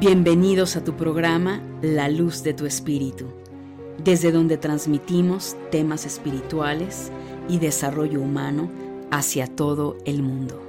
[0.00, 3.26] Bienvenidos a tu programa La Luz de tu Espíritu,
[3.98, 7.10] desde donde transmitimos temas espirituales
[7.48, 8.70] y desarrollo humano
[9.10, 10.62] hacia todo el mundo.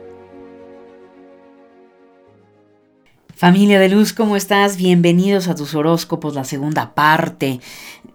[3.36, 4.78] Familia de Luz, ¿cómo estás?
[4.78, 7.60] Bienvenidos a tus horóscopos, la segunda parte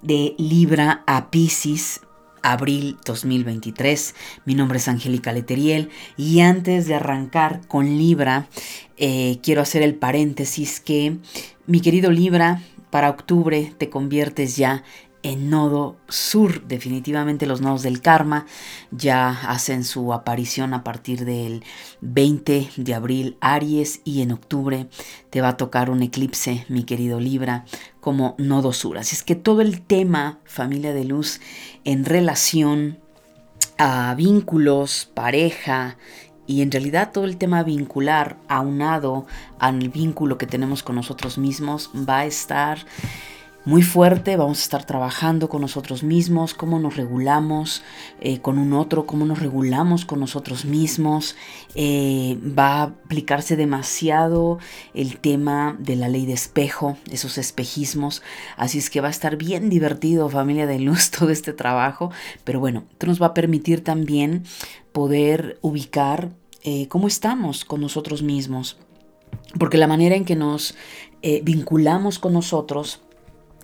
[0.02, 2.00] de Libra a Pisces
[2.44, 4.14] abril 2023.
[4.44, 8.46] Mi nombre es Angélica Leteriel y antes de arrancar con Libra,
[8.96, 11.18] eh, quiero hacer el paréntesis que
[11.66, 14.84] mi querido Libra, para octubre te conviertes ya
[15.24, 16.64] en nodo sur.
[16.68, 18.46] Definitivamente los nodos del karma
[18.92, 21.64] ya hacen su aparición a partir del
[22.02, 24.86] 20 de abril Aries y en octubre
[25.30, 27.64] te va a tocar un eclipse, mi querido Libra,
[28.00, 28.98] como nodo sur.
[28.98, 31.40] Así es que todo el tema familia de luz
[31.84, 33.00] en relación
[33.78, 35.96] a vínculos, pareja,
[36.46, 39.26] y en realidad todo el tema vincular aunado
[39.58, 42.78] al vínculo que tenemos con nosotros mismos va a estar
[43.66, 47.82] muy fuerte, vamos a estar trabajando con nosotros mismos, cómo nos regulamos
[48.20, 51.34] eh, con un otro, cómo nos regulamos con nosotros mismos.
[51.74, 54.58] Eh, va a aplicarse demasiado
[54.92, 58.22] el tema de la ley de espejo, esos espejismos.
[58.58, 62.10] Así es que va a estar bien divertido, familia de luz, todo este trabajo.
[62.44, 64.44] Pero bueno, esto nos va a permitir también
[64.92, 66.28] poder ubicar
[66.64, 68.76] eh, cómo estamos con nosotros mismos.
[69.58, 70.74] Porque la manera en que nos
[71.42, 73.00] vinculamos con nosotros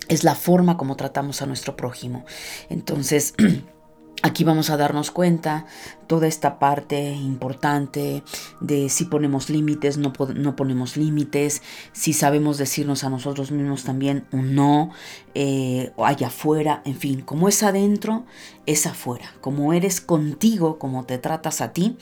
[0.07, 2.25] es la forma como tratamos a nuestro prójimo.
[2.69, 3.33] Entonces,
[4.23, 5.65] aquí vamos a darnos cuenta
[6.11, 8.21] toda esta parte importante
[8.59, 11.61] de si ponemos límites, no, no ponemos límites,
[11.93, 14.91] si sabemos decirnos a nosotros mismos también un no,
[15.35, 18.25] eh, allá afuera, en fin, como es adentro,
[18.65, 19.31] es afuera.
[19.39, 21.97] Como eres contigo, como te tratas a ti,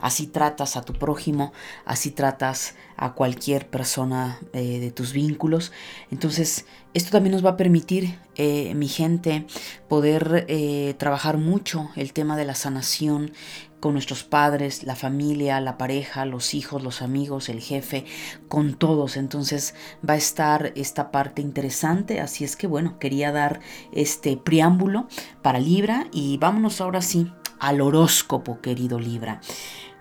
[0.00, 1.52] así tratas a tu prójimo,
[1.84, 5.72] así tratas a cualquier persona eh, de tus vínculos.
[6.10, 9.46] Entonces, esto también nos va a permitir, eh, mi gente,
[9.88, 13.32] poder eh, trabajar mucho el tema de la sanación
[13.82, 18.04] con nuestros padres, la familia, la pareja, los hijos, los amigos, el jefe,
[18.46, 19.16] con todos.
[19.16, 19.74] Entonces
[20.08, 22.20] va a estar esta parte interesante.
[22.20, 23.58] Así es que bueno, quería dar
[23.90, 25.08] este preámbulo
[25.42, 29.40] para Libra y vámonos ahora sí al horóscopo, querido Libra.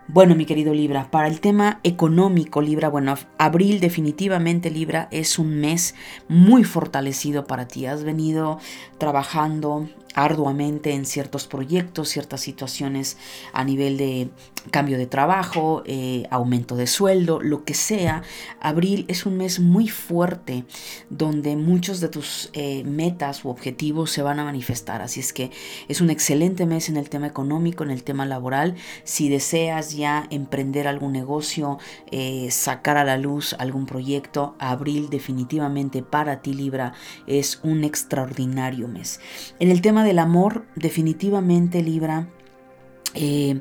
[0.07, 5.59] Bueno, mi querido Libra, para el tema económico, Libra, bueno, abril definitivamente, Libra, es un
[5.59, 5.95] mes
[6.27, 7.87] muy fortalecido para ti.
[7.87, 8.59] Has venido
[8.99, 13.17] trabajando arduamente en ciertos proyectos, ciertas situaciones
[13.53, 14.29] a nivel de
[14.69, 18.21] cambio de trabajo, eh, aumento de sueldo, lo que sea.
[18.59, 20.65] Abril es un mes muy fuerte
[21.09, 25.01] donde muchos de tus eh, metas u objetivos se van a manifestar.
[25.01, 25.51] Así es que
[25.87, 28.75] es un excelente mes en el tema económico, en el tema laboral.
[29.03, 31.79] Si deseas ya emprender algún negocio,
[32.11, 36.93] eh, sacar a la luz algún proyecto, abril definitivamente para ti Libra
[37.27, 39.19] es un extraordinario mes.
[39.59, 42.27] En el tema del amor definitivamente Libra
[43.13, 43.59] eh,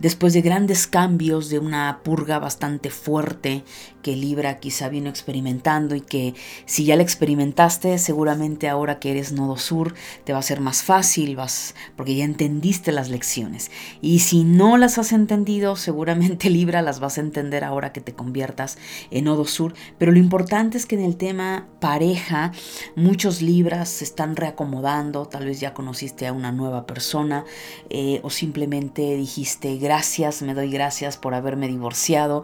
[0.00, 3.64] después de grandes cambios, de una purga bastante fuerte
[4.08, 6.32] que Libra quizá vino experimentando y que
[6.64, 9.92] si ya la experimentaste, seguramente ahora que eres nodo sur
[10.24, 13.70] te va a ser más fácil, vas, porque ya entendiste las lecciones.
[14.00, 18.14] Y si no las has entendido, seguramente Libra las vas a entender ahora que te
[18.14, 18.78] conviertas
[19.10, 19.74] en nodo sur.
[19.98, 22.52] Pero lo importante es que en el tema pareja,
[22.96, 27.44] muchos Libras se están reacomodando, tal vez ya conociste a una nueva persona
[27.90, 32.42] eh, o simplemente dijiste gracias, me doy gracias por haberme divorciado,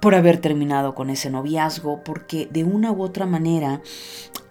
[0.00, 3.80] por haber terminado con ese noviazgo, porque de una u otra manera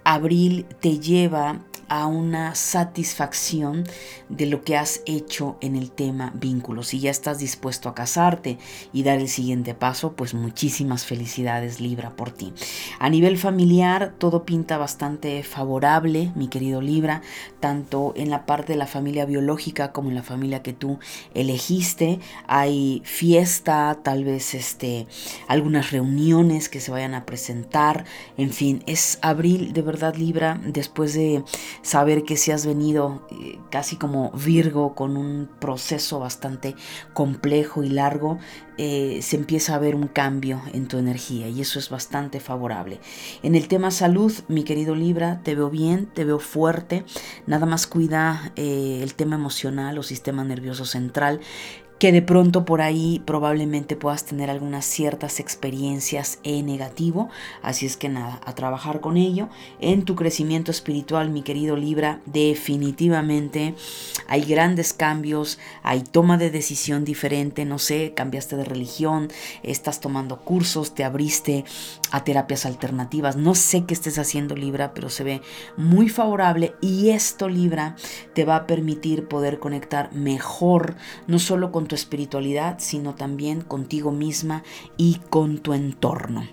[0.03, 1.59] abril te lleva
[1.89, 3.83] a una satisfacción
[4.29, 6.87] de lo que has hecho en el tema vínculos.
[6.87, 8.57] Si ya estás dispuesto a casarte
[8.93, 12.53] y dar el siguiente paso, pues muchísimas felicidades Libra por ti.
[12.99, 17.21] A nivel familiar, todo pinta bastante favorable, mi querido Libra,
[17.59, 20.99] tanto en la parte de la familia biológica como en la familia que tú
[21.33, 22.19] elegiste.
[22.47, 25.07] Hay fiesta, tal vez este,
[25.47, 28.05] algunas reuniones que se vayan a presentar.
[28.37, 31.43] En fin, es abril de verdad Libra después de
[31.87, 36.75] saber que si has venido eh, casi como Virgo con un proceso bastante
[37.13, 38.39] complejo y largo,
[38.77, 42.99] eh, se empieza a ver un cambio en tu energía y eso es bastante favorable.
[43.41, 47.05] En el tema salud, mi querido Libra, te veo bien, te veo fuerte,
[47.45, 51.39] nada más cuida eh, el tema emocional o sistema nervioso central
[51.99, 57.29] que de pronto por ahí probablemente puedas tener algunas ciertas experiencias en negativo.
[57.61, 59.49] Así es que nada, a trabajar con ello.
[59.79, 63.73] En tu crecimiento espiritual, mi querido Libra, definitivamente
[64.27, 69.29] hay grandes cambios, hay toma de decisión diferente, no sé, cambiaste de religión,
[69.63, 71.65] estás tomando cursos, te abriste
[72.11, 75.41] a terapias alternativas, no sé qué estés haciendo Libra, pero se ve
[75.77, 77.95] muy favorable y esto Libra
[78.33, 80.95] te va a permitir poder conectar mejor,
[81.27, 84.63] no solo con tu espiritualidad, sino también contigo misma
[84.97, 86.45] y con tu entorno.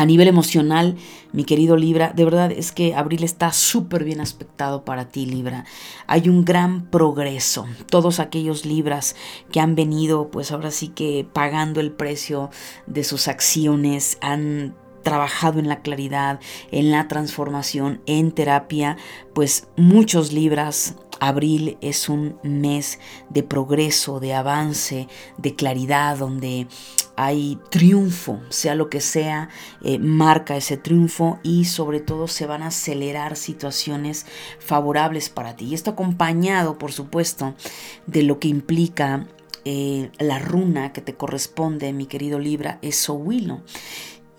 [0.00, 0.96] A nivel emocional,
[1.32, 5.66] mi querido Libra, de verdad es que abril está súper bien aspectado para ti, Libra.
[6.06, 7.66] Hay un gran progreso.
[7.90, 9.14] Todos aquellos Libras
[9.52, 12.48] que han venido, pues ahora sí que pagando el precio
[12.86, 16.40] de sus acciones, han trabajado en la claridad,
[16.70, 18.96] en la transformación, en terapia,
[19.34, 26.66] pues muchos Libras Abril es un mes de progreso, de avance, de claridad, donde
[27.16, 29.50] hay triunfo, sea lo que sea,
[29.82, 34.24] eh, marca ese triunfo y sobre todo se van a acelerar situaciones
[34.58, 35.66] favorables para ti.
[35.66, 37.54] Y esto acompañado, por supuesto,
[38.06, 39.26] de lo que implica
[39.66, 43.60] eh, la runa que te corresponde, mi querido Libra, es Sohuilo.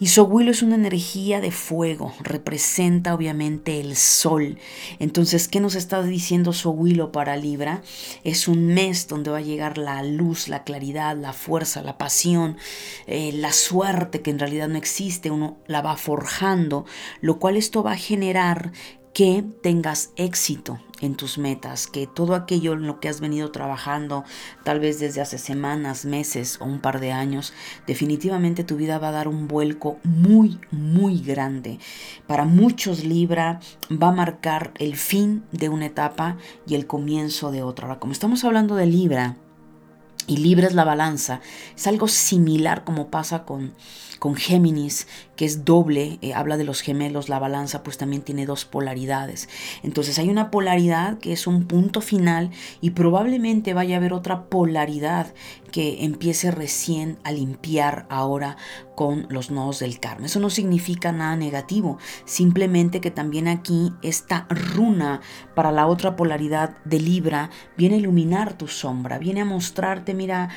[0.01, 4.57] Y Sohuilo es una energía de fuego, representa obviamente el sol.
[4.97, 7.83] Entonces, ¿qué nos está diciendo Sohuilo para Libra?
[8.23, 12.57] Es un mes donde va a llegar la luz, la claridad, la fuerza, la pasión,
[13.05, 16.83] eh, la suerte que en realidad no existe, uno la va forjando,
[17.21, 18.71] lo cual esto va a generar
[19.13, 24.23] que tengas éxito en tus metas, que todo aquello en lo que has venido trabajando,
[24.63, 27.53] tal vez desde hace semanas, meses o un par de años,
[27.87, 31.79] definitivamente tu vida va a dar un vuelco muy, muy grande.
[32.27, 33.59] Para muchos Libra
[33.91, 36.37] va a marcar el fin de una etapa
[36.67, 37.87] y el comienzo de otra.
[37.87, 39.37] Ahora, como estamos hablando de Libra,
[40.27, 41.41] y Libra es la balanza,
[41.75, 43.73] es algo similar como pasa con
[44.21, 48.45] con Géminis, que es doble, eh, habla de los gemelos, la balanza pues también tiene
[48.45, 49.49] dos polaridades.
[49.81, 52.51] Entonces hay una polaridad que es un punto final
[52.81, 55.33] y probablemente vaya a haber otra polaridad
[55.71, 58.57] que empiece recién a limpiar ahora
[58.93, 60.27] con los nodos del karma.
[60.27, 65.21] Eso no significa nada negativo, simplemente que también aquí esta runa
[65.55, 70.49] para la otra polaridad de Libra viene a iluminar tu sombra, viene a mostrarte, mira,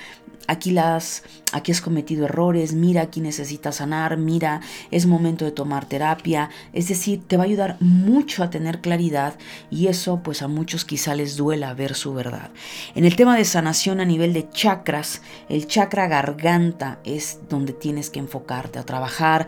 [0.47, 1.23] aquí las
[1.53, 4.61] aquí has cometido errores, mira aquí necesitas sanar, mira,
[4.91, 9.35] es momento de tomar terapia, es decir, te va a ayudar mucho a tener claridad
[9.71, 12.51] y eso pues a muchos quizá les duela ver su verdad.
[12.95, 18.11] En el tema de sanación a nivel de chakras, el chakra garganta es donde tienes
[18.11, 19.47] que enfocarte a trabajar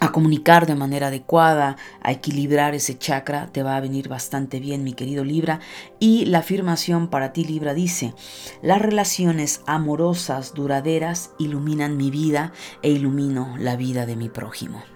[0.00, 4.84] a comunicar de manera adecuada, a equilibrar ese chakra, te va a venir bastante bien,
[4.84, 5.60] mi querido Libra.
[5.98, 8.14] Y la afirmación para ti, Libra, dice,
[8.62, 12.52] las relaciones amorosas duraderas iluminan mi vida
[12.82, 14.95] e ilumino la vida de mi prójimo.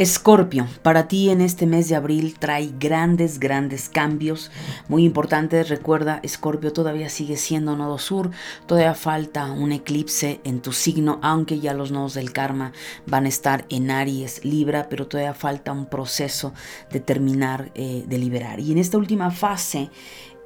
[0.00, 4.50] Escorpio, para ti en este mes de abril trae grandes, grandes cambios
[4.88, 5.68] muy importantes.
[5.68, 8.30] Recuerda, Escorpio todavía sigue siendo nodo sur,
[8.64, 12.72] todavía falta un eclipse en tu signo, aunque ya los nodos del karma
[13.04, 16.54] van a estar en Aries, Libra, pero todavía falta un proceso
[16.90, 18.58] de terminar eh, de liberar.
[18.58, 19.90] Y en esta última fase,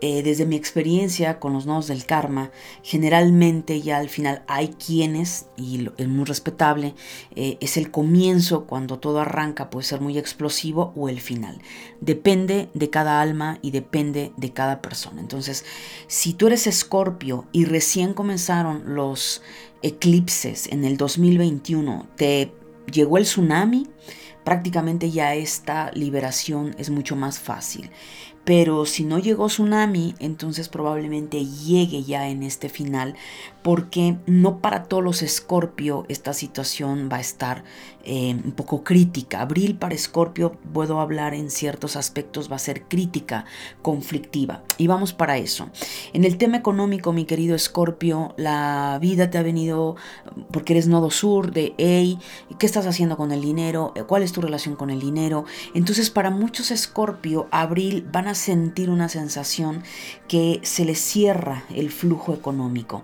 [0.06, 2.50] eh, desde mi experiencia con los nodos del karma,
[2.82, 6.94] generalmente ya al final hay quienes, y es muy respetable,
[7.34, 11.58] eh, es el comienzo cuando todo arranca, puede ser muy explosivo o el final.
[12.02, 15.22] Depende de cada alma y depende de cada persona.
[15.22, 15.64] Entonces,
[16.06, 19.40] si tú eres escorpio y recién comenzaron los
[19.80, 22.52] eclipses en el 2021, te
[22.92, 23.88] llegó el tsunami,
[24.44, 27.90] prácticamente ya esta liberación es mucho más fácil.
[28.44, 33.16] Pero si no llegó tsunami, entonces probablemente llegue ya en este final,
[33.64, 37.64] porque no para todos los Escorpio esta situación va a estar
[38.06, 39.40] eh, un poco crítica.
[39.40, 43.46] Abril para Escorpio, puedo hablar en ciertos aspectos, va a ser crítica,
[43.80, 44.62] conflictiva.
[44.76, 45.70] Y vamos para eso.
[46.12, 49.96] En el tema económico, mi querido Escorpio, la vida te ha venido,
[50.50, 52.18] porque eres nodo sur, de, hey,
[52.58, 53.94] ¿qué estás haciendo con el dinero?
[54.06, 55.46] ¿Cuál es tu relación con el dinero?
[55.72, 59.82] Entonces, para muchos Escorpio, abril van a sentir una sensación
[60.28, 63.02] que se les cierra el flujo económico.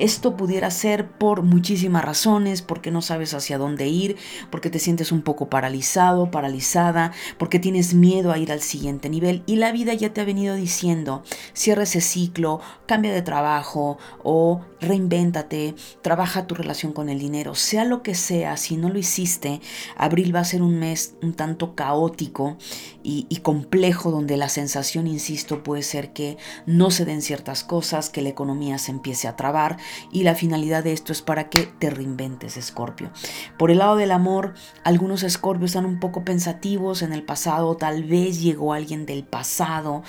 [0.00, 4.16] Esto pudiera ser por muchísimas razones, porque no sabes hacia dónde ir,
[4.50, 9.42] porque te sientes un poco paralizado, paralizada, porque tienes miedo a ir al siguiente nivel.
[9.44, 14.62] Y la vida ya te ha venido diciendo, cierra ese ciclo, cambia de trabajo o
[14.80, 19.60] reinvéntate, trabaja tu relación con el dinero, sea lo que sea, si no lo hiciste,
[19.96, 22.56] abril va a ser un mes un tanto caótico
[23.02, 28.22] y, complejo donde la sensación, insisto, puede ser que no se den ciertas cosas, que
[28.22, 29.78] la economía se empiece a trabar
[30.12, 33.10] y la finalidad de esto es para que te reinventes, Escorpio.
[33.58, 34.54] Por el lado del amor,
[34.84, 40.02] algunos Escorpios están un poco pensativos en el pasado, tal vez llegó alguien del pasado,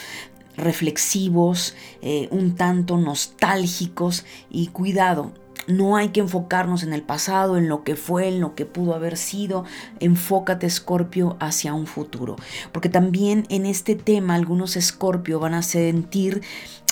[0.57, 5.33] reflexivos, eh, un tanto nostálgicos y cuidado.
[5.67, 8.95] No hay que enfocarnos en el pasado, en lo que fue, en lo que pudo
[8.95, 9.65] haber sido.
[9.99, 12.35] Enfócate, Escorpio, hacia un futuro.
[12.71, 16.41] Porque también en este tema algunos Escorpio van a sentir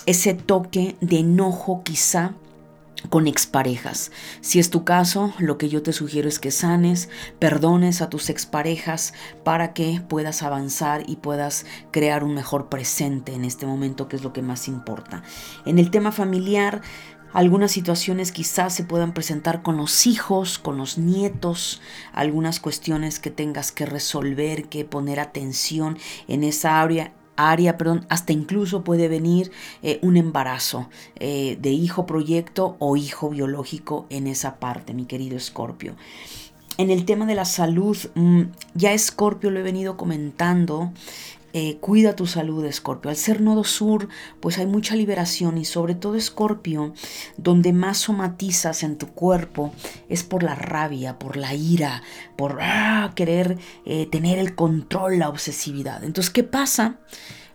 [0.06, 2.34] ese toque de enojo quizá
[3.10, 4.12] con exparejas.
[4.42, 7.10] Si es tu caso, lo que yo te sugiero es que sanes,
[7.40, 13.46] perdones a tus exparejas para que puedas avanzar y puedas crear un mejor presente en
[13.46, 15.24] este momento, que es lo que más importa.
[15.66, 16.82] En el tema familiar,
[17.34, 21.82] algunas situaciones quizás se puedan presentar con los hijos, con los nietos,
[22.14, 28.34] algunas cuestiones que tengas que resolver, que poner atención en esa área, área, perdón, hasta
[28.34, 34.60] incluso puede venir eh, un embarazo eh, de hijo proyecto o hijo biológico en esa
[34.60, 35.96] parte, mi querido Escorpio.
[36.78, 38.42] En el tema de la salud, mm,
[38.74, 40.94] ya Escorpio lo he venido comentando,
[41.54, 43.10] eh, cuida tu salud, Escorpio.
[43.10, 44.08] Al ser nodo sur,
[44.40, 46.94] pues hay mucha liberación y sobre todo, Escorpio,
[47.38, 49.74] donde más somatizas en tu cuerpo
[50.10, 52.04] es por la rabia, por la ira,
[52.38, 56.04] por ah, querer eh, tener el control, la obsesividad.
[56.04, 57.00] Entonces, ¿qué pasa?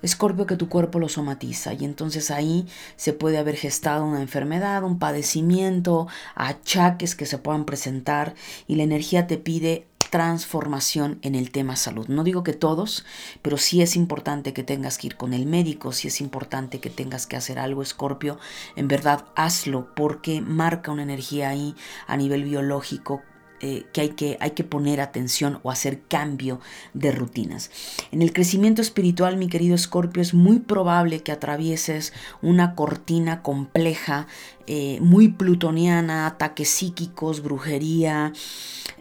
[0.04, 4.84] Escorpio que tu cuerpo lo somatiza y entonces ahí se puede haber gestado una enfermedad,
[4.84, 8.34] un padecimiento, achaques que se puedan presentar
[8.66, 12.06] y la energía te pide transformación en el tema salud.
[12.06, 13.04] No digo que todos,
[13.42, 16.88] pero sí es importante que tengas que ir con el médico, sí es importante que
[16.88, 18.38] tengas que hacer algo, Escorpio.
[18.76, 21.74] En verdad, hazlo porque marca una energía ahí
[22.06, 23.22] a nivel biológico
[23.60, 26.60] eh, que, hay que hay que poner atención o hacer cambio
[26.92, 27.70] de rutinas.
[28.12, 34.26] En el crecimiento espiritual, mi querido Escorpio, es muy probable que atravieses una cortina compleja,
[34.66, 38.32] eh, muy plutoniana, ataques psíquicos, brujería,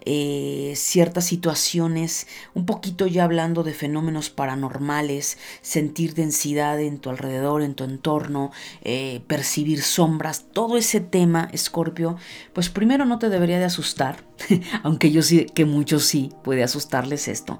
[0.06, 7.62] eh, ciertas situaciones, un poquito ya hablando de fenómenos paranormales, sentir densidad en tu alrededor,
[7.62, 8.52] en tu entorno,
[8.82, 12.18] eh, percibir sombras, todo ese tema, Escorpio,
[12.52, 14.24] pues primero no te debería de asustar,
[14.82, 17.58] aunque yo sí, que muchos sí puede asustarles esto.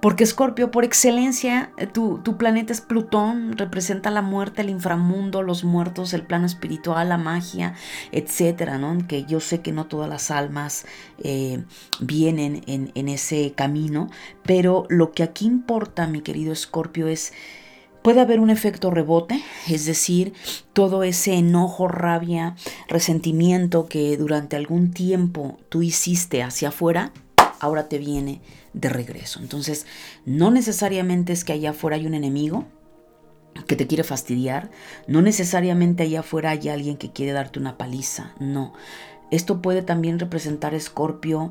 [0.00, 5.62] Porque Escorpio, por excelencia, eh, tu, planeta es Plutón, representa la muerte, el inframundo, los
[5.62, 7.74] muertos, el plano espiritual, la magia,
[8.10, 9.06] etcétera, ¿no?
[9.06, 10.86] Que yo sé que no todas las almas
[11.22, 11.62] eh,
[12.00, 14.08] vienen en, en ese camino,
[14.42, 17.32] pero lo que aquí importa, mi querido Escorpio, es
[18.02, 20.32] Puede haber un efecto rebote, es decir,
[20.72, 22.56] todo ese enojo, rabia,
[22.88, 27.12] resentimiento que durante algún tiempo tú hiciste hacia afuera,
[27.60, 28.40] ahora te viene
[28.72, 29.40] de regreso.
[29.40, 29.86] Entonces,
[30.24, 32.66] no necesariamente es que allá afuera hay un enemigo
[33.66, 34.70] que te quiere fastidiar,
[35.06, 38.72] no necesariamente allá afuera hay alguien que quiere darte una paliza, no.
[39.30, 41.50] Esto puede también representar, Escorpio,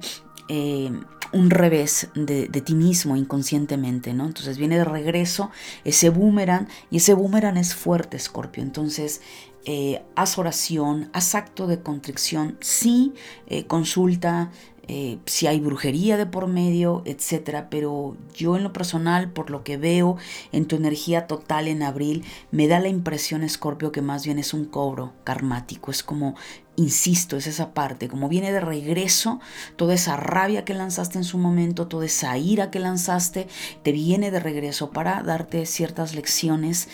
[0.50, 0.92] eh,
[1.32, 4.26] un revés de, ti mismo inconscientemente, ¿no?
[4.26, 5.52] Entonces viene de regreso
[5.84, 8.64] ese boomerang y ese boomerang es fuerte, Escorpio.
[8.64, 9.22] Entonces
[9.66, 13.14] eh, haz oración, haz acto de contrición, sí,
[13.48, 14.52] eh, consulta,
[14.92, 17.70] eh, si hay brujería de por medio, etcétera.
[17.70, 20.18] Pero yo en lo personal, por lo que veo
[20.52, 24.52] en tu energía total en abril, me da la impresión, Escorpio, que más bien es
[24.52, 25.92] un cobro karmático.
[25.92, 26.34] Es como,
[26.76, 29.40] insisto, es esa parte, como viene de regreso,
[29.76, 33.48] toda esa rabia que lanzaste en su momento, toda esa ira que lanzaste,
[33.84, 36.90] te viene de regreso para darte ciertas lecciones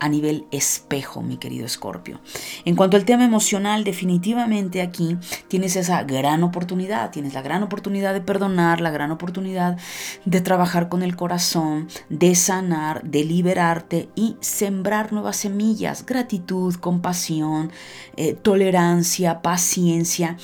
[0.00, 2.20] a nivel espejo, mi querido Escorpio.
[2.64, 5.16] En cuanto al tema emocional, definitivamente aquí
[5.48, 9.78] tienes esa gran oportunidad, tienes la gran oportunidad de perdonar, la gran oportunidad
[10.24, 17.70] de trabajar con el corazón, de sanar, de liberarte y sembrar nuevas semillas, gratitud, compasión,
[18.16, 20.36] eh, tolerancia, paciencia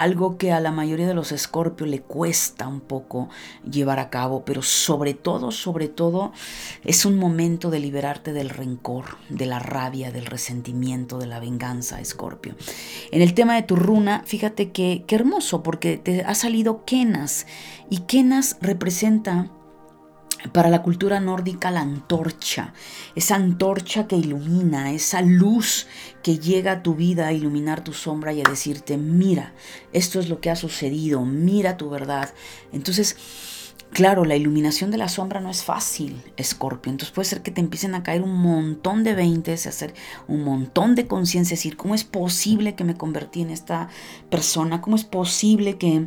[0.00, 3.28] algo que a la mayoría de los escorpios le cuesta un poco
[3.70, 6.32] llevar a cabo, pero sobre todo, sobre todo,
[6.86, 12.00] es un momento de liberarte del rencor, de la rabia, del resentimiento, de la venganza,
[12.00, 12.54] escorpio.
[13.12, 17.46] En el tema de tu runa, fíjate que qué hermoso, porque te ha salido Kenas,
[17.90, 19.50] y Kenas representa
[20.52, 22.72] para la cultura nórdica la antorcha,
[23.14, 25.86] esa antorcha que ilumina, esa luz
[26.22, 29.52] que llega a tu vida a iluminar tu sombra y a decirte, mira,
[29.92, 32.32] esto es lo que ha sucedido, mira tu verdad.
[32.72, 33.16] Entonces,
[33.92, 36.92] Claro, la iluminación de la sombra no es fácil, Escorpio.
[36.92, 39.94] Entonces puede ser que te empiecen a caer un montón de veintes, hacer
[40.28, 43.88] un montón de conciencia, decir, ¿cómo es posible que me convertí en esta
[44.30, 44.80] persona?
[44.80, 46.06] ¿Cómo es posible que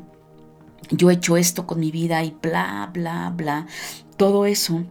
[0.89, 3.67] yo he hecho esto con mi vida y bla, bla, bla?
[4.17, 4.83] Todo eso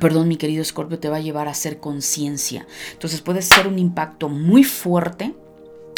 [0.00, 2.66] perdón mi querido Escorpio, te va a llevar a hacer conciencia.
[2.92, 5.34] Entonces puede ser un impacto muy fuerte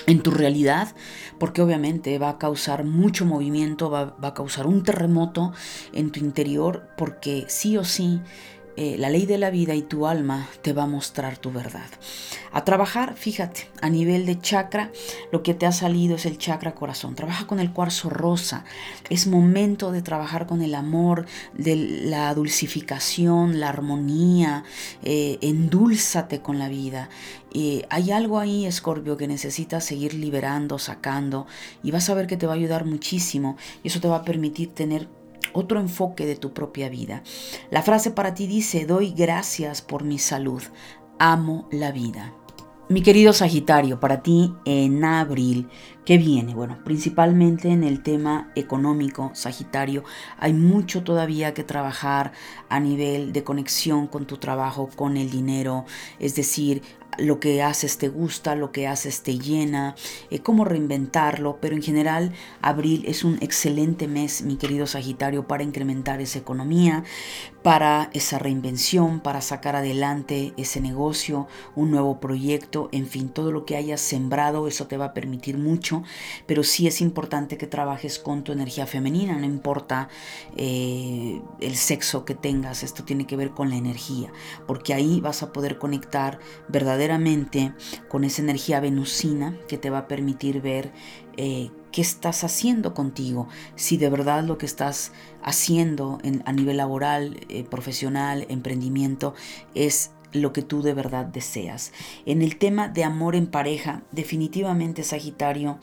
[0.06, 0.94] en tu realidad,
[1.38, 5.52] porque obviamente va a causar mucho movimiento, va, va, a causar un terremoto
[5.92, 8.20] en tu interior, porque sí o sí
[8.76, 11.88] eh, la ley de la vida y tu alma te va a mostrar tu verdad.
[12.52, 14.90] A trabajar, fíjate, a nivel de chakra,
[15.32, 17.14] lo que te ha salido es el chakra corazón.
[17.14, 18.64] Trabaja con el cuarzo rosa.
[19.08, 24.64] Es momento de trabajar con el amor, de la dulcificación, la armonía.
[25.02, 27.08] Eh, endúlzate con la vida.
[27.90, 31.48] Hay algo ahí, Escorpio, que necesitas seguir liberando, sacando,
[31.82, 33.56] y vas a ver que te va a ayudar muchísimo.
[33.82, 35.08] Y eso te va a permitir tener
[35.52, 37.22] otro enfoque de tu propia vida.
[37.70, 40.62] La frase para ti dice, doy gracias por mi salud,
[41.18, 42.34] amo la vida.
[42.90, 45.68] Mi querido Sagitario, para ti en abril,
[46.04, 46.56] ¿qué viene?
[46.56, 50.02] Bueno, principalmente en el tema económico, Sagitario,
[50.40, 52.32] hay mucho todavía que trabajar
[52.68, 55.84] a nivel de conexión con tu trabajo, con el dinero,
[56.18, 56.82] es decir,
[57.20, 59.94] lo que haces te gusta, lo que haces te llena,
[60.30, 65.62] eh, cómo reinventarlo, pero en general abril es un excelente mes, mi querido Sagitario, para
[65.62, 67.04] incrementar esa economía,
[67.62, 73.66] para esa reinvención, para sacar adelante ese negocio, un nuevo proyecto, en fin, todo lo
[73.66, 76.02] que hayas sembrado, eso te va a permitir mucho,
[76.46, 80.08] pero sí es importante que trabajes con tu energía femenina, no importa
[80.56, 84.32] eh, el sexo que tengas, esto tiene que ver con la energía,
[84.66, 86.38] porque ahí vas a poder conectar
[86.68, 87.74] verdaderamente
[88.08, 90.92] con esa energía venusina que te va a permitir ver
[91.36, 97.40] eh, qué estás haciendo contigo, si de verdad lo que estás haciendo a nivel laboral,
[97.48, 99.34] eh, profesional, emprendimiento,
[99.74, 101.92] es lo que tú de verdad deseas.
[102.26, 105.78] En el tema de amor en pareja, definitivamente Sagitario,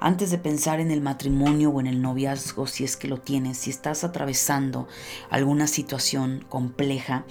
[0.00, 3.58] antes de pensar en el matrimonio o en el noviazgo, si es que lo tienes,
[3.58, 4.88] si estás atravesando
[5.30, 7.24] alguna situación compleja,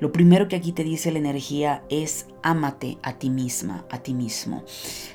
[0.00, 4.14] lo primero que aquí te dice la energía es ámate a ti misma, a ti
[4.14, 4.64] mismo.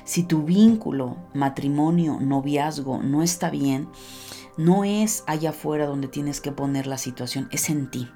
[0.04, 3.88] Si tu vínculo, matrimonio, noviazgo no está bien,
[4.56, 8.08] no es allá afuera donde tienes que poner la situación, es en ti,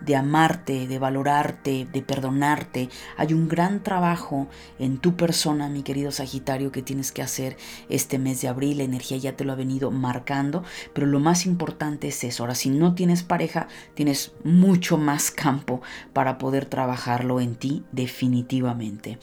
[0.00, 2.88] de amarte, de valorarte, de perdonarte.
[3.16, 4.48] Hay un gran trabajo
[4.78, 7.56] en tu persona, mi querido Sagitario, que tienes que hacer
[7.88, 8.78] este mes de abril.
[8.78, 12.42] La energía ya te lo ha venido marcando, pero lo más importante es eso.
[12.42, 19.18] Ahora, si no tienes pareja, tienes mucho más campo para poder trabajarlo en ti definitivamente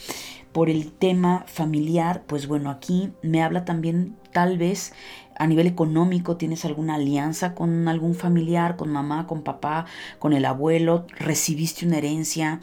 [0.57, 4.91] por el tema familiar, pues bueno, aquí me habla también tal vez
[5.37, 9.85] a nivel económico, tienes alguna alianza con algún familiar, con mamá, con papá,
[10.19, 12.59] con el abuelo, recibiste una herencia.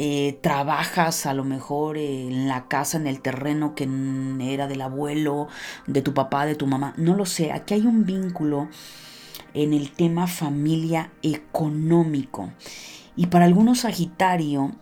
[0.00, 3.88] Eh, trabajas a lo mejor en la casa, en el terreno que
[4.40, 5.48] era del abuelo,
[5.88, 8.68] de tu papá, de tu mamá, no lo sé, aquí hay un vínculo
[9.54, 12.52] en el tema familia económico.
[13.16, 14.76] Y para algunos Sagitario,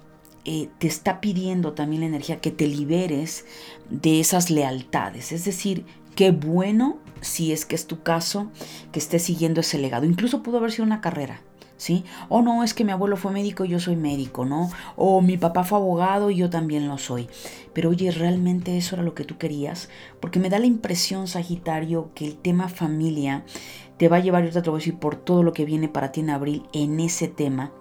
[0.44, 3.46] eh, te está pidiendo también la energía que te liberes
[3.88, 5.32] de esas lealtades.
[5.32, 8.50] Es decir, qué bueno si es que es tu caso
[8.90, 10.04] que estés siguiendo ese legado.
[10.06, 11.40] Incluso pudo haber sido una carrera.
[11.78, 12.06] ¿Sí?
[12.30, 14.70] O no, es que mi abuelo fue médico y yo soy médico, ¿no?
[14.96, 17.28] O mi papá fue abogado y yo también lo soy.
[17.74, 19.90] Pero oye, ¿realmente eso era lo que tú querías?
[20.18, 23.44] Porque me da la impresión, Sagitario, que el tema familia
[23.98, 26.12] te va a llevar, yo te voy a decir, por todo lo que viene para
[26.12, 27.72] ti en abril en ese tema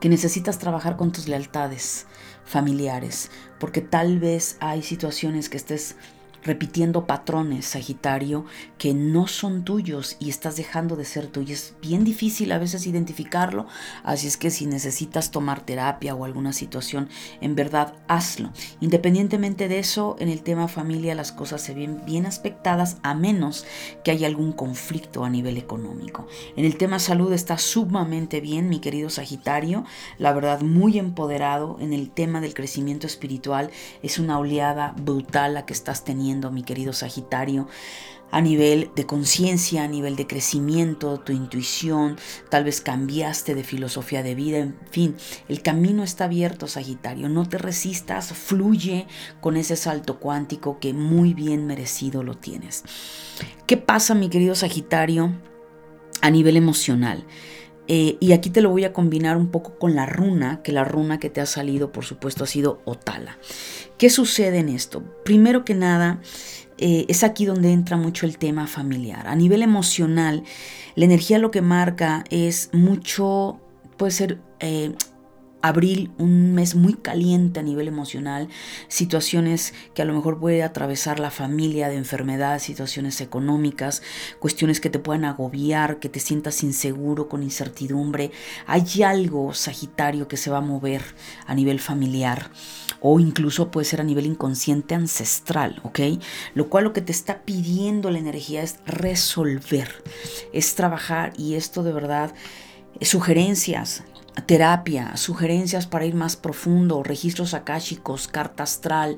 [0.00, 2.06] que necesitas trabajar con tus lealtades
[2.44, 5.96] familiares, porque tal vez hay situaciones que estés
[6.42, 8.44] repitiendo patrones, Sagitario,
[8.78, 11.54] que no son tuyos y estás dejando de ser tuyo.
[11.54, 13.66] Es bien difícil a veces identificarlo,
[14.04, 17.08] así es que si necesitas tomar terapia o alguna situación,
[17.40, 18.50] en verdad hazlo.
[18.80, 23.66] Independientemente de eso, en el tema familia las cosas se ven bien aspectadas a menos
[24.04, 26.26] que haya algún conflicto a nivel económico.
[26.56, 29.84] En el tema salud está sumamente bien, mi querido Sagitario,
[30.18, 33.70] la verdad muy empoderado en el tema del crecimiento espiritual.
[34.02, 37.66] Es una oleada brutal la que estás teniendo mi querido Sagitario,
[38.30, 42.16] a nivel de conciencia, a nivel de crecimiento, tu intuición,
[42.50, 45.16] tal vez cambiaste de filosofía de vida, en fin,
[45.48, 49.06] el camino está abierto, Sagitario, no te resistas, fluye
[49.40, 52.84] con ese salto cuántico que muy bien merecido lo tienes.
[53.66, 55.32] ¿Qué pasa, mi querido Sagitario,
[56.20, 57.24] a nivel emocional?
[57.88, 60.84] Eh, y aquí te lo voy a combinar un poco con la runa, que la
[60.84, 63.38] runa que te ha salido, por supuesto, ha sido Otala.
[63.96, 65.02] ¿Qué sucede en esto?
[65.24, 66.20] Primero que nada,
[66.76, 69.26] eh, es aquí donde entra mucho el tema familiar.
[69.26, 70.44] A nivel emocional,
[70.94, 73.58] la energía lo que marca es mucho,
[73.96, 74.92] puede ser eh,
[75.60, 78.48] abril, un mes muy caliente a nivel emocional,
[78.88, 84.02] situaciones que a lo mejor puede atravesar la familia de enfermedad, situaciones económicas,
[84.38, 88.30] cuestiones que te puedan agobiar, que te sientas inseguro, con incertidumbre.
[88.66, 91.02] Hay algo, Sagitario, que se va a mover
[91.46, 92.50] a nivel familiar
[93.00, 96.00] o incluso puede ser a nivel inconsciente ancestral, ¿ok?
[96.54, 100.02] Lo cual lo que te está pidiendo la energía es resolver,
[100.52, 102.34] es trabajar y esto de verdad
[103.00, 104.02] sugerencias,
[104.46, 109.16] terapia, sugerencias para ir más profundo, registros akáshicos, carta astral,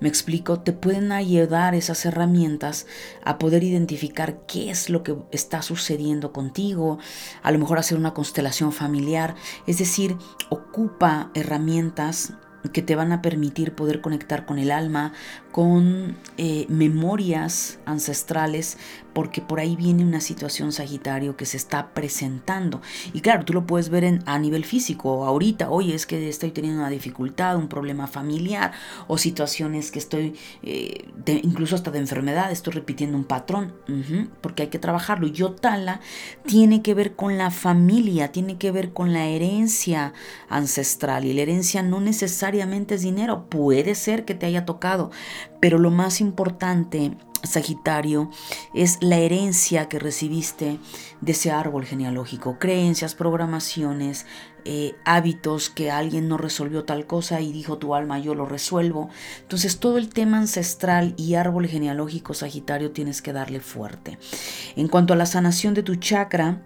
[0.00, 2.86] me explico, te pueden ayudar esas herramientas
[3.24, 6.98] a poder identificar qué es lo que está sucediendo contigo,
[7.42, 9.34] a lo mejor hacer una constelación familiar,
[9.66, 10.16] es decir,
[10.50, 12.34] ocupa herramientas
[12.70, 15.12] que te van a permitir poder conectar con el alma,
[15.50, 18.78] con eh, memorias ancestrales,
[19.12, 22.80] porque por ahí viene una situación Sagitario que se está presentando.
[23.12, 26.50] Y claro, tú lo puedes ver en, a nivel físico, ahorita, oye, es que estoy
[26.50, 28.72] teniendo una dificultad, un problema familiar,
[29.08, 31.08] o situaciones que estoy, eh,
[31.42, 33.72] incluso hasta de enfermedad, estoy repitiendo un patrón,
[34.40, 35.26] porque hay que trabajarlo.
[35.26, 36.00] Yotala
[36.46, 40.12] tiene que ver con la familia, tiene que ver con la herencia
[40.48, 45.10] ancestral, y la herencia no necesariamente es dinero, puede ser que te haya tocado
[45.62, 48.30] pero lo más importante, Sagitario,
[48.74, 50.78] es la herencia que recibiste
[51.20, 54.26] de ese árbol genealógico, creencias, programaciones,
[54.64, 59.10] eh, hábitos que alguien no resolvió tal cosa y dijo tu alma yo lo resuelvo.
[59.40, 64.18] Entonces todo el tema ancestral y árbol genealógico Sagitario tienes que darle fuerte.
[64.76, 66.62] En cuanto a la sanación de tu chakra,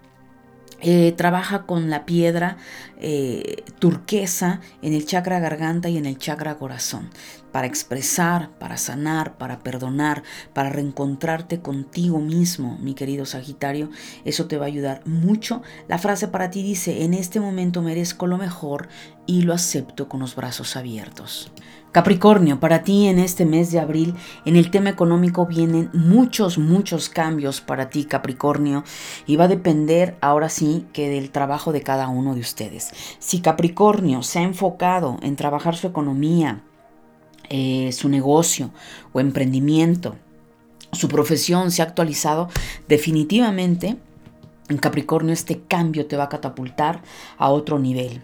[0.79, 2.57] eh, trabaja con la piedra
[2.99, 7.09] eh, turquesa en el chakra garganta y en el chakra corazón
[7.51, 13.89] para expresar, para sanar, para perdonar, para reencontrarte contigo mismo, mi querido Sagitario.
[14.25, 15.61] Eso te va a ayudar mucho.
[15.87, 18.89] La frase para ti dice, en este momento merezco lo mejor
[19.25, 21.51] y lo acepto con los brazos abiertos.
[21.91, 24.13] Capricornio, para ti en este mes de abril,
[24.45, 28.83] en el tema económico vienen muchos, muchos cambios para ti, Capricornio,
[29.25, 32.91] y va a depender ahora sí que del trabajo de cada uno de ustedes.
[33.19, 36.61] Si Capricornio se ha enfocado en trabajar su economía,
[37.49, 38.71] eh, su negocio
[39.13, 40.15] o emprendimiento,
[40.91, 42.49] su profesión se ha actualizado,
[42.87, 43.97] definitivamente.
[44.69, 47.01] En Capricornio este cambio te va a catapultar
[47.37, 48.21] a otro nivel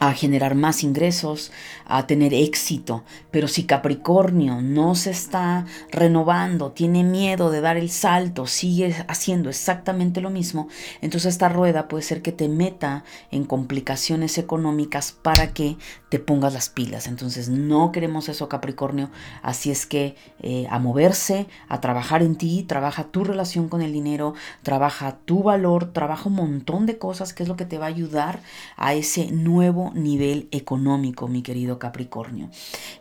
[0.00, 1.50] a generar más ingresos,
[1.86, 3.04] a tener éxito.
[3.30, 9.48] Pero si Capricornio no se está renovando, tiene miedo de dar el salto, sigue haciendo
[9.48, 10.68] exactamente lo mismo,
[11.00, 15.76] entonces esta rueda puede ser que te meta en complicaciones económicas para que
[16.08, 17.06] te pongas las pilas.
[17.06, 19.10] Entonces no queremos eso Capricornio,
[19.42, 23.92] así es que eh, a moverse, a trabajar en ti, trabaja tu relación con el
[23.92, 27.86] dinero, trabaja tu valor, trabaja un montón de cosas que es lo que te va
[27.86, 28.40] a ayudar
[28.76, 32.50] a ese nuevo nivel económico, mi querido Capricornio.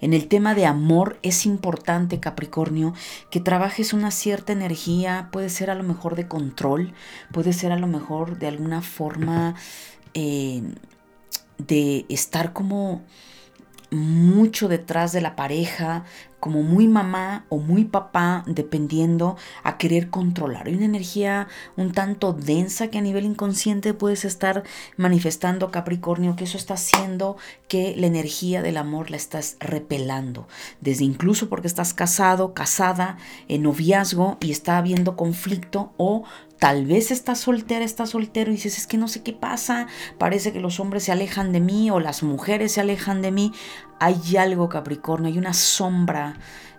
[0.01, 2.93] En el tema de amor es importante, Capricornio,
[3.29, 6.93] que trabajes una cierta energía, puede ser a lo mejor de control,
[7.31, 9.55] puede ser a lo mejor de alguna forma
[10.13, 10.63] eh,
[11.57, 13.03] de estar como
[13.89, 16.03] mucho detrás de la pareja,
[16.39, 20.67] como muy mamá o muy papá, dependiendo a querer controlar.
[20.67, 24.63] Hay una energía un tanto densa que a nivel inconsciente puedes estar
[24.97, 30.47] manifestando, Capricornio, que eso está haciendo que la energía del amor la estás repelando.
[30.81, 36.23] Desde incluso porque estás casado, casada, en noviazgo y está habiendo conflicto o
[36.59, 39.85] Tal vez estás soltera, estás soltero y dices, es que no sé qué pasa,
[40.17, 43.51] parece que los hombres se alejan de mí o las mujeres se alejan de mí.
[43.99, 46.35] Hay algo, Capricornio, hay una sombra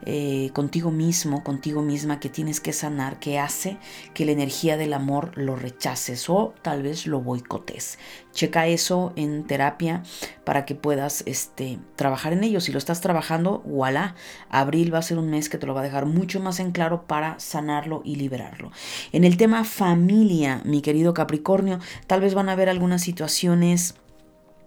[0.07, 3.79] eh, contigo mismo, contigo misma que tienes que sanar, que hace
[4.15, 7.99] que la energía del amor lo rechaces o tal vez lo boicotes.
[8.33, 10.05] Checa eso en terapia
[10.45, 12.61] para que puedas este, trabajar en ello.
[12.61, 14.15] Si lo estás trabajando, voilà,
[14.49, 16.71] abril va a ser un mes que te lo va a dejar mucho más en
[16.71, 18.71] claro para sanarlo y liberarlo.
[19.11, 23.97] En el tema familia, mi querido Capricornio, tal vez van a haber algunas situaciones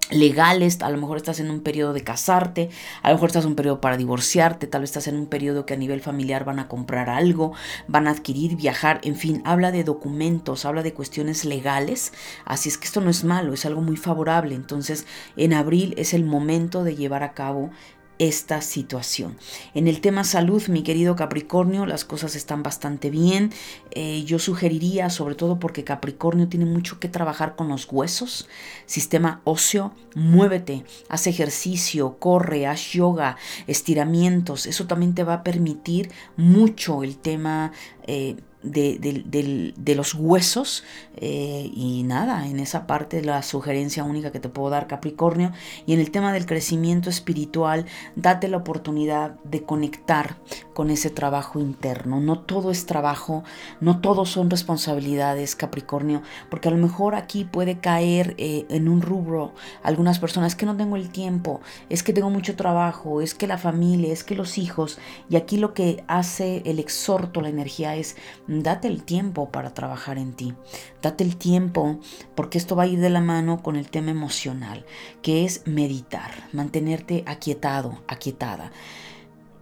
[0.09, 2.69] legales, a lo mejor estás en un periodo de casarte,
[3.01, 5.65] a lo mejor estás en un periodo para divorciarte, tal vez estás en un periodo
[5.65, 7.53] que a nivel familiar van a comprar algo,
[7.87, 12.13] van a adquirir, viajar, en fin, habla de documentos, habla de cuestiones legales,
[12.45, 15.05] así es que esto no es malo, es algo muy favorable, entonces
[15.37, 17.71] en abril es el momento de llevar a cabo
[18.21, 19.35] esta situación.
[19.73, 23.51] En el tema salud, mi querido Capricornio, las cosas están bastante bien.
[23.89, 28.47] Eh, yo sugeriría, sobre todo porque Capricornio tiene mucho que trabajar con los huesos,
[28.85, 34.67] sistema óseo, muévete, haz ejercicio, corre, haz yoga, estiramientos.
[34.67, 37.71] Eso también te va a permitir mucho el tema
[38.05, 40.83] eh, de, los huesos
[41.17, 45.51] eh, y nada, en esa parte la sugerencia única que te puedo dar Capricornio
[45.85, 50.37] y en el tema del crecimiento espiritual, date la oportunidad de conectar
[50.73, 52.19] con ese trabajo interno.
[52.21, 53.43] No todo es trabajo,
[53.79, 59.01] no todo son responsabilidades Capricornio, porque a lo mejor aquí puede caer eh, en un
[59.01, 63.47] rubro algunas personas que no tengo el tiempo, es que tengo mucho trabajo, es que
[63.47, 67.95] la familia, es que los hijos y aquí lo que hace el exhorto, la energía
[67.95, 68.15] es
[68.59, 70.53] date el tiempo para trabajar en ti.
[71.01, 71.99] Date el tiempo
[72.35, 74.85] porque esto va a ir de la mano con el tema emocional,
[75.21, 78.71] que es meditar, mantenerte aquietado, aquietada.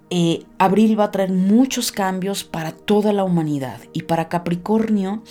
[0.10, 5.22] Eh, abril va a traer muchos cambios para toda la humanidad y para Capricornio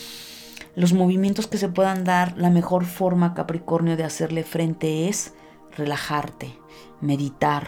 [0.77, 5.35] los movimientos que se puedan dar, la mejor forma Capricornio de hacerle frente es
[5.77, 6.57] relajarte,
[7.01, 7.67] meditar,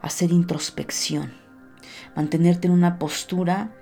[0.00, 1.32] hacer introspección,
[2.14, 3.72] mantenerte en una postura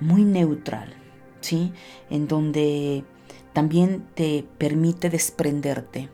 [0.00, 1.01] muy neutral,
[1.42, 1.72] ¿sí?
[2.08, 3.04] En donde
[3.52, 6.08] también te permite desprenderte,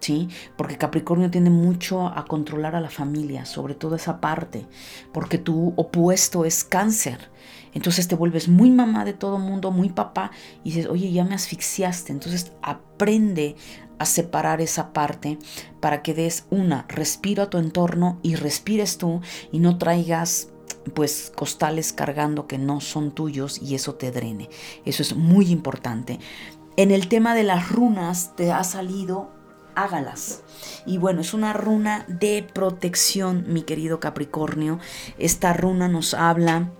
[0.00, 0.28] ¿sí?
[0.56, 4.66] Porque Capricornio tiende mucho a controlar a la familia, sobre todo esa parte,
[5.12, 7.30] porque tu opuesto es cáncer.
[7.72, 10.30] Entonces te vuelves muy mamá de todo mundo, muy papá,
[10.62, 12.12] y dices, oye, ya me asfixiaste.
[12.12, 13.56] Entonces aprende
[13.98, 15.38] a separar esa parte
[15.80, 19.20] para que des una, respiro a tu entorno y respires tú
[19.52, 20.51] y no traigas
[20.94, 24.48] pues costales cargando que no son tuyos y eso te drene.
[24.84, 26.18] Eso es muy importante.
[26.76, 29.30] En el tema de las runas te ha salido,
[29.74, 30.42] hágalas.
[30.86, 34.78] Y bueno, es una runa de protección, mi querido Capricornio.
[35.18, 36.72] Esta runa nos habla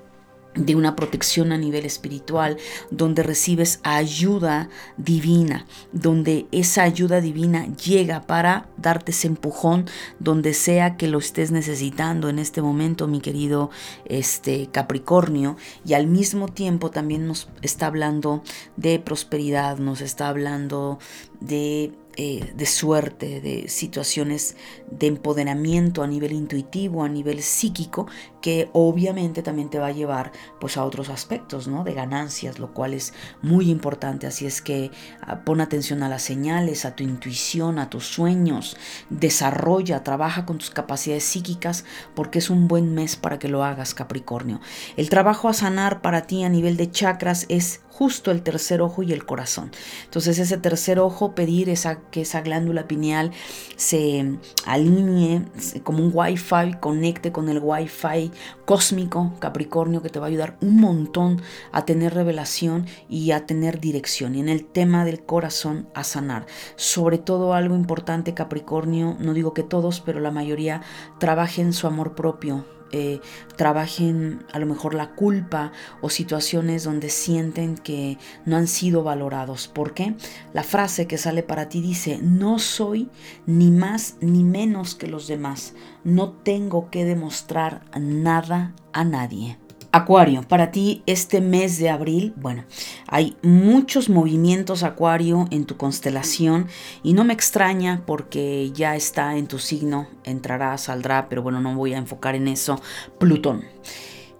[0.54, 2.58] de una protección a nivel espiritual,
[2.90, 9.86] donde recibes ayuda divina, donde esa ayuda divina llega para darte ese empujón
[10.18, 13.70] donde sea que lo estés necesitando en este momento, mi querido
[14.04, 18.42] este Capricornio, y al mismo tiempo también nos está hablando
[18.76, 20.98] de prosperidad, nos está hablando
[21.40, 24.56] de eh, de suerte, de situaciones
[24.90, 28.06] de empoderamiento a nivel intuitivo, a nivel psíquico,
[28.42, 31.84] que obviamente también te va a llevar pues a otros aspectos, ¿no?
[31.84, 34.26] De ganancias, lo cual es muy importante.
[34.26, 34.90] Así es que
[35.22, 38.76] ah, pon atención a las señales, a tu intuición, a tus sueños,
[39.08, 43.94] desarrolla, trabaja con tus capacidades psíquicas, porque es un buen mes para que lo hagas,
[43.94, 44.60] Capricornio.
[44.96, 49.02] El trabajo a sanar para ti a nivel de chakras es justo el tercer ojo
[49.02, 49.70] y el corazón.
[50.04, 53.32] Entonces ese tercer ojo, pedir esa, que esa glándula pineal
[53.74, 55.42] se alinee
[55.82, 58.30] como un wifi, conecte con el wifi
[58.64, 63.80] cósmico Capricornio que te va a ayudar un montón a tener revelación y a tener
[63.80, 64.36] dirección.
[64.36, 66.46] Y en el tema del corazón a sanar.
[66.76, 70.82] Sobre todo algo importante Capricornio, no digo que todos, pero la mayoría
[71.18, 73.20] trabajen su amor propio eh,
[73.56, 79.68] trabajen a lo mejor la culpa o situaciones donde sienten que no han sido valorados.
[79.68, 80.14] ¿Por qué?
[80.52, 83.10] La frase que sale para ti dice, no soy
[83.46, 85.74] ni más ni menos que los demás.
[86.04, 89.58] No tengo que demostrar nada a nadie.
[89.94, 92.64] Acuario, para ti este mes de abril, bueno,
[93.08, 96.66] hay muchos movimientos Acuario en tu constelación
[97.02, 101.74] y no me extraña porque ya está en tu signo, entrará, saldrá, pero bueno, no
[101.74, 102.80] voy a enfocar en eso,
[103.18, 103.64] Plutón.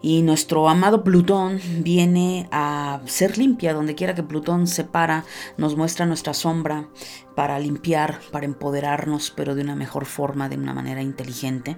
[0.01, 5.27] Y nuestro amado Plutón viene a ser limpia, donde quiera que Plutón se para,
[5.59, 6.89] nos muestra nuestra sombra
[7.35, 11.77] para limpiar, para empoderarnos, pero de una mejor forma, de una manera inteligente.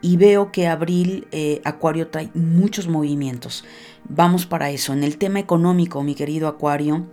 [0.00, 3.64] Y veo que abril, eh, Acuario trae muchos movimientos.
[4.08, 4.92] Vamos para eso.
[4.92, 7.06] En el tema económico, mi querido Acuario,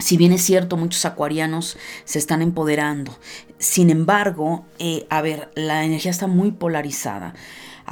[0.00, 3.16] si bien es cierto, muchos acuarianos se están empoderando.
[3.58, 7.34] Sin embargo, eh, a ver, la energía está muy polarizada.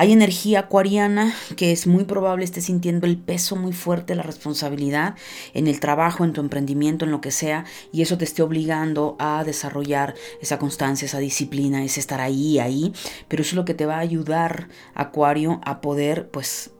[0.00, 5.16] Hay energía acuariana que es muy probable esté sintiendo el peso muy fuerte la responsabilidad
[5.54, 9.16] en el trabajo, en tu emprendimiento, en lo que sea, y eso te esté obligando
[9.18, 12.92] a desarrollar esa constancia, esa disciplina, ese estar ahí, ahí,
[13.26, 16.70] pero eso es lo que te va a ayudar, Acuario, a poder, pues,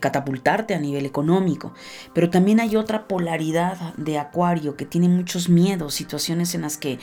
[0.00, 1.72] catapultarte a nivel económico.
[2.14, 6.98] Pero también hay otra polaridad de Acuario que tiene muchos miedos, situaciones en las que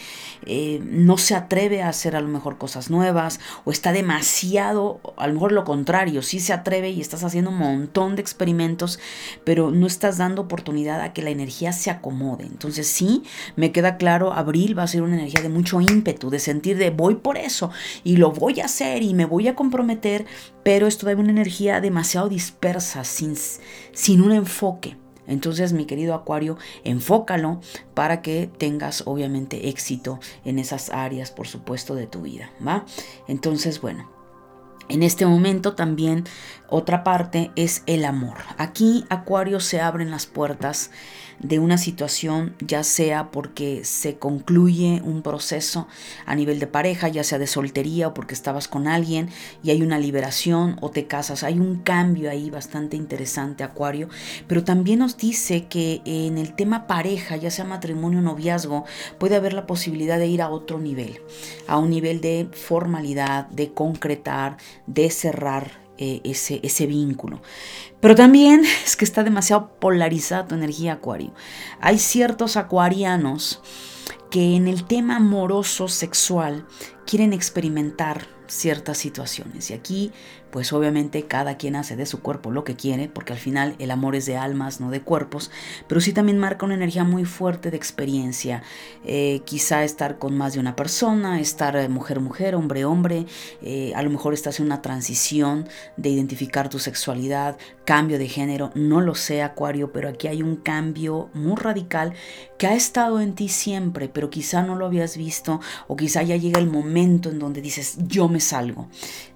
[0.45, 5.27] eh, no se atreve a hacer a lo mejor cosas nuevas o está demasiado, a
[5.27, 8.99] lo mejor lo contrario, sí se atreve y estás haciendo un montón de experimentos,
[9.43, 12.45] pero no estás dando oportunidad a que la energía se acomode.
[12.45, 13.23] Entonces sí,
[13.55, 16.89] me queda claro, abril va a ser una energía de mucho ímpetu, de sentir de
[16.89, 17.71] voy por eso
[18.03, 20.25] y lo voy a hacer y me voy a comprometer,
[20.65, 23.35] pero esto da una energía demasiado dispersa, sin,
[23.93, 24.97] sin un enfoque.
[25.27, 27.61] Entonces, mi querido Acuario, enfócalo
[27.93, 32.83] para que tengas obviamente éxito en esas áreas, por supuesto, de tu vida, ¿va?
[33.27, 34.09] Entonces, bueno,
[34.89, 36.23] en este momento también
[36.67, 38.37] otra parte es el amor.
[38.57, 40.89] Aquí Acuario se abren las puertas
[41.39, 45.87] de una situación, ya sea porque se concluye un proceso
[46.25, 49.29] a nivel de pareja, ya sea de soltería o porque estabas con alguien
[49.63, 51.43] y hay una liberación o te casas.
[51.43, 54.09] Hay un cambio ahí bastante interesante, Acuario,
[54.47, 58.85] pero también nos dice que en el tema pareja, ya sea matrimonio o noviazgo,
[59.17, 61.21] puede haber la posibilidad de ir a otro nivel,
[61.67, 67.41] a un nivel de formalidad, de concretar, de cerrar eh, ese, ese vínculo.
[67.99, 71.33] Pero también es que está demasiado polarizada tu energía acuario.
[71.79, 73.61] Hay ciertos acuarianos
[74.29, 76.65] que en el tema amoroso sexual
[77.05, 79.69] quieren experimentar ciertas situaciones.
[79.69, 80.11] Y aquí
[80.55, 83.91] pues obviamente cada quien hace de su cuerpo lo que quiere, porque al final el
[83.91, 85.51] amor es de almas, no de cuerpos,
[85.85, 88.63] pero sí también marca una energía muy fuerte de experiencia.
[89.03, 93.25] Eh, quizá estar con más de una persona, estar mujer-mujer, hombre-hombre,
[93.61, 98.71] eh, a lo mejor estás en una transición de identificar tu sexualidad, cambio de género,
[98.75, 102.13] no lo sé Acuario, pero aquí hay un cambio muy radical
[102.57, 106.37] que ha estado en ti siempre, pero quizá no lo habías visto o quizá ya
[106.37, 108.87] llega el momento en donde dices, yo me salgo,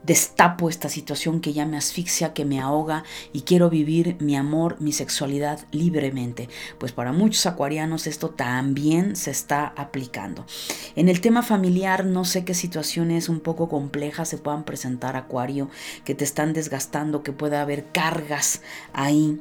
[0.04, 4.78] destapo esta situación que ya me asfixia, que me ahoga y quiero vivir mi amor,
[4.80, 6.50] mi sexualidad libremente.
[6.78, 10.46] Pues para muchos acuarianos esto también se está aplicando.
[10.96, 15.70] En el tema familiar no sé qué situaciones un poco complejas se puedan presentar acuario,
[16.06, 18.62] que te están desgastando, que pueda haber cargas
[18.94, 19.40] ahí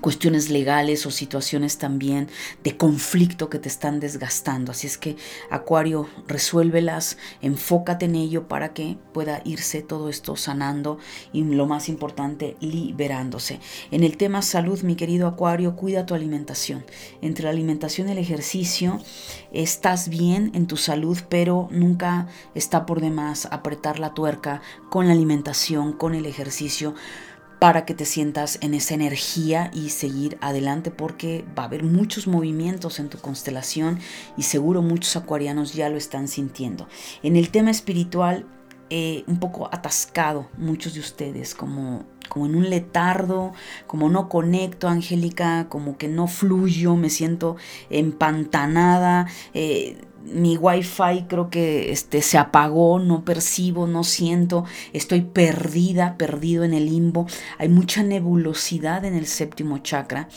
[0.00, 2.28] cuestiones legales o situaciones también
[2.64, 4.72] de conflicto que te están desgastando.
[4.72, 5.16] Así es que
[5.50, 10.98] Acuario, resuélvelas, enfócate en ello para que pueda irse todo esto sanando
[11.32, 13.60] y lo más importante, liberándose.
[13.90, 16.84] En el tema salud, mi querido Acuario, cuida tu alimentación.
[17.22, 19.00] Entre la alimentación y el ejercicio,
[19.52, 25.12] estás bien en tu salud, pero nunca está por demás apretar la tuerca con la
[25.12, 26.94] alimentación, con el ejercicio
[27.58, 32.26] para que te sientas en esa energía y seguir adelante porque va a haber muchos
[32.26, 33.98] movimientos en tu constelación
[34.36, 36.88] y seguro muchos acuarianos ya lo están sintiendo.
[37.22, 38.46] En el tema espiritual,
[38.90, 43.52] eh, un poco atascado muchos de ustedes, como, como en un letardo,
[43.86, 47.56] como no conecto, Angélica, como que no fluyo, me siento
[47.90, 49.26] empantanada.
[49.52, 56.64] Eh, mi wifi creo que este, se apagó, no percibo, no siento, estoy perdida, perdido
[56.64, 57.26] en el limbo.
[57.58, 60.28] Hay mucha nebulosidad en el séptimo chakra,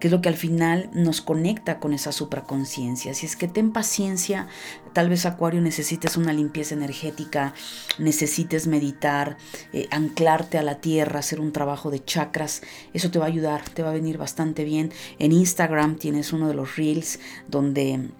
[0.00, 3.14] que es lo que al final nos conecta con esa supraconciencia.
[3.14, 4.48] Si es que ten paciencia,
[4.92, 7.54] tal vez Acuario necesites una limpieza energética,
[7.98, 9.36] necesites meditar,
[9.72, 13.62] eh, anclarte a la tierra, hacer un trabajo de chakras, eso te va a ayudar,
[13.68, 14.92] te va a venir bastante bien.
[15.18, 18.10] En Instagram tienes uno de los reels donde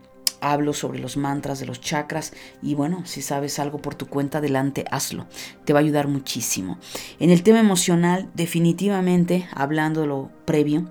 [0.53, 2.33] hablo sobre los mantras de los chakras
[2.63, 5.27] y bueno, si sabes algo por tu cuenta, adelante, hazlo.
[5.65, 6.79] Te va a ayudar muchísimo.
[7.19, 10.91] En el tema emocional, definitivamente, hablando de lo previo,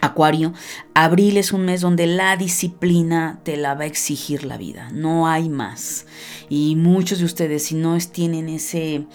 [0.00, 0.52] Acuario,
[0.94, 5.26] abril es un mes donde la disciplina te la va a exigir la vida, no
[5.26, 6.06] hay más.
[6.48, 9.06] Y muchos de ustedes, si no tienen ese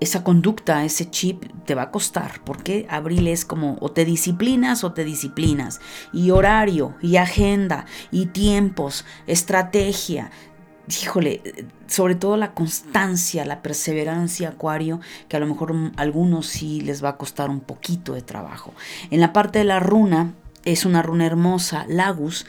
[0.00, 4.82] esa conducta, ese chip te va a costar, porque abril es como o te disciplinas
[4.82, 5.80] o te disciplinas,
[6.12, 10.30] y horario, y agenda, y tiempos, estrategia,
[10.88, 11.42] híjole,
[11.86, 17.10] sobre todo la constancia, la perseverancia, Acuario, que a lo mejor algunos sí les va
[17.10, 18.72] a costar un poquito de trabajo.
[19.10, 20.32] En la parte de la runa,
[20.64, 22.46] es una runa hermosa, Lagus,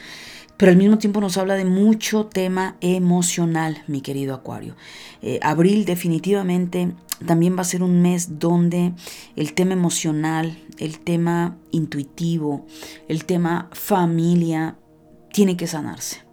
[0.56, 4.76] pero al mismo tiempo nos habla de mucho tema emocional, mi querido Acuario.
[5.22, 6.92] Eh, abril definitivamente
[7.26, 8.92] también va a ser un mes donde
[9.36, 12.66] el tema emocional, el tema intuitivo,
[13.08, 14.76] el tema familia,
[15.32, 16.31] tiene que sanarse.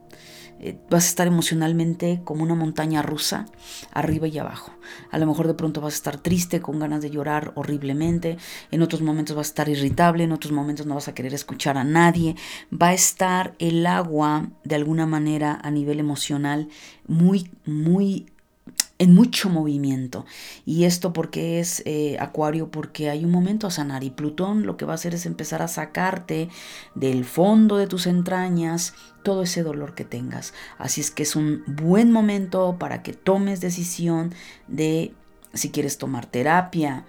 [0.62, 3.45] Eh, vas a estar emocionalmente como una montaña rusa,
[3.91, 4.74] arriba y abajo.
[5.10, 8.38] A lo mejor de pronto vas a estar triste, con ganas de llorar horriblemente,
[8.72, 11.78] en otros momentos vas a estar irritable, en otros momentos no vas a querer escuchar
[11.78, 12.36] a nadie.
[12.72, 16.67] Va a estar el agua de alguna manera a nivel emocional
[17.08, 18.28] muy, muy
[18.99, 20.25] en mucho movimiento.
[20.65, 24.03] Y esto porque es eh, Acuario, porque hay un momento a sanar.
[24.03, 26.49] Y Plutón lo que va a hacer es empezar a sacarte
[26.93, 30.53] del fondo de tus entrañas todo ese dolor que tengas.
[30.77, 34.33] Así es que es un buen momento para que tomes decisión
[34.67, 35.13] de
[35.53, 37.05] si quieres tomar terapia,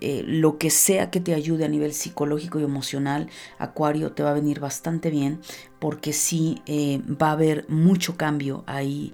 [0.00, 4.30] eh, lo que sea que te ayude a nivel psicológico y emocional, Acuario te va
[4.30, 5.40] a venir bastante bien
[5.78, 9.12] porque sí eh, va a haber mucho cambio ahí.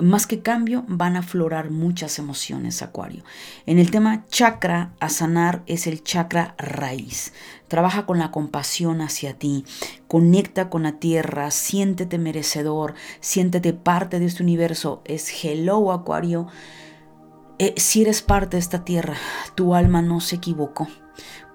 [0.00, 3.24] Más que cambio, van a aflorar muchas emociones, Acuario.
[3.66, 7.32] En el tema chakra, a sanar es el chakra raíz.
[7.68, 9.64] Trabaja con la compasión hacia ti,
[10.06, 15.02] conecta con la tierra, siéntete merecedor, siéntete parte de este universo.
[15.04, 16.46] Es hello, Acuario.
[17.58, 19.16] Eh, si eres parte de esta tierra,
[19.54, 20.86] tu alma no se equivocó.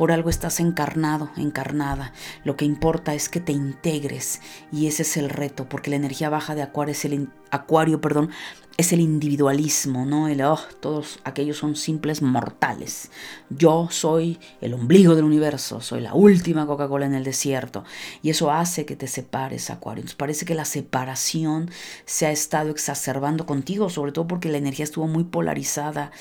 [0.03, 2.11] Por algo estás encarnado, encarnada.
[2.43, 6.29] Lo que importa es que te integres y ese es el reto, porque la energía
[6.29, 8.29] baja de Acuario es el Acuario, perdón,
[8.75, 10.27] es el individualismo, ¿no?
[10.27, 13.11] El, oh, todos aquellos son simples mortales.
[13.49, 17.83] Yo soy el ombligo del universo, soy la última Coca-Cola en el desierto.
[18.23, 20.03] Y eso hace que te separes, Acuario.
[20.17, 21.69] parece que la separación
[22.05, 26.11] se ha estado exacerbando contigo, sobre todo porque la energía estuvo muy polarizada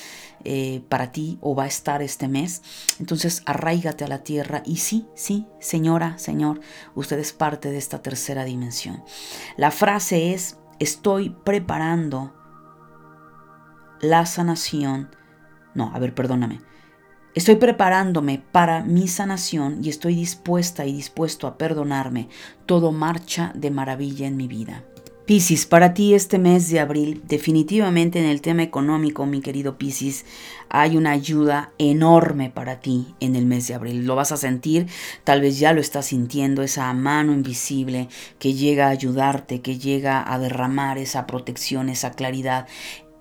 [0.43, 2.61] eh, para ti o va a estar este mes.
[2.99, 6.61] Entonces, arraigate a la tierra y sí, sí, señora, señor,
[6.93, 9.03] usted es parte de esta tercera dimensión.
[9.57, 12.42] La frase es, estoy preparando
[14.03, 15.09] la sanación.
[15.73, 16.59] No, a ver, perdóname.
[17.35, 22.29] Estoy preparándome para mi sanación y estoy dispuesta y dispuesto a perdonarme.
[22.67, 24.83] Todo marcha de maravilla en mi vida.
[25.25, 30.25] Piscis, para ti este mes de abril, definitivamente en el tema económico, mi querido Piscis,
[30.67, 34.05] hay una ayuda enorme para ti en el mes de abril.
[34.05, 34.87] Lo vas a sentir,
[35.23, 40.29] tal vez ya lo estás sintiendo, esa mano invisible que llega a ayudarte, que llega
[40.29, 42.67] a derramar esa protección, esa claridad,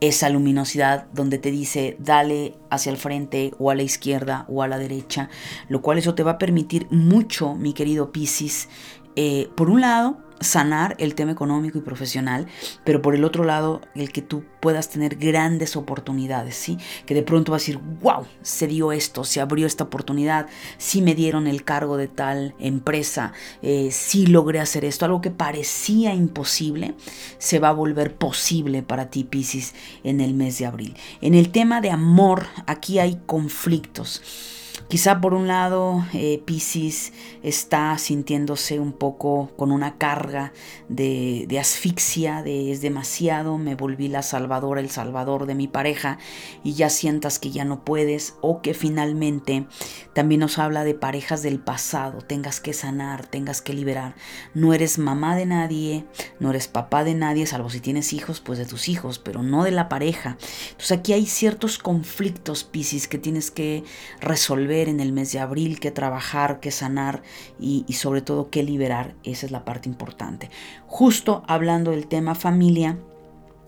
[0.03, 4.69] esa luminosidad donde te dice dale hacia el frente o a la izquierda o a
[4.69, 5.31] la derecha,
[5.69, 8.69] lo cual eso te va a permitir mucho, mi querido Piscis,
[9.15, 12.47] eh, por un lado, sanar el tema económico y profesional,
[12.85, 16.79] pero por el otro lado, el que tú puedas tener grandes oportunidades, ¿sí?
[17.07, 20.47] Que de pronto vas a decir, wow, se dio esto, se abrió esta oportunidad,
[20.79, 23.33] sí me dieron el cargo de tal empresa,
[23.63, 26.95] eh, sí logré hacer esto, algo que parecía imposible,
[27.39, 29.75] se va a volver posible para ti, Pisces,
[30.05, 30.97] en el mes de abril.
[31.21, 34.62] En el tema de amor, aquí hay conflictos.
[34.89, 37.13] Quizá por un lado eh, Pisces
[37.43, 40.53] está sintiéndose un poco con una carga
[40.89, 46.19] de, asfixia, de es demasiado, me volví la salvadora, el salvador de mi pareja
[46.63, 49.67] y ya sientas que ya no puedes o que finalmente
[50.13, 54.15] también nos habla de parejas del pasado, tengas que sanar, tengas que liberar.
[54.55, 56.05] No eres mamá de nadie,
[56.39, 59.65] no eres papá de nadie, salvo si tienes hijos, pues de tus hijos, pero no
[59.65, 60.37] de la pareja.
[60.71, 63.85] Entonces aquí hay ciertos conflictos, Pisces, que tienes que
[64.21, 67.23] resolver en el mes de abril, que trabajar, que sanar
[67.59, 69.15] y, sobre todo que liberar.
[69.25, 70.51] Esa es la parte importante.
[70.87, 72.99] Justo hablando del tema familia,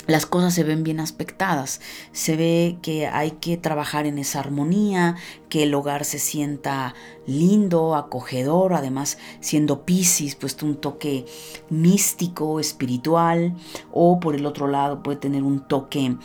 [0.06, 1.80] las cosas se ven bien aspectadas.
[2.12, 5.16] Se ve que hay que trabajar en esa armonía,
[5.48, 6.94] que el hogar se sienta
[7.26, 11.24] lindo, acogedor, además siendo Pisces, pues un toque
[11.70, 13.54] místico, espiritual,
[13.92, 16.16] o por el otro lado puede tener un toque